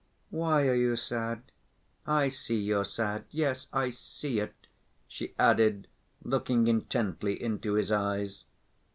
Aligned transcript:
"Why 0.31 0.67
are 0.67 0.73
you 0.73 0.95
sad? 0.95 1.43
I 2.07 2.29
see 2.29 2.59
you're 2.59 2.85
sad.... 2.85 3.25
Yes, 3.29 3.67
I 3.71 3.91
see 3.91 4.39
it," 4.39 4.65
she 5.07 5.35
added, 5.37 5.87
looking 6.23 6.65
intently 6.65 7.39
into 7.39 7.73
his 7.75 7.91
eyes. 7.91 8.45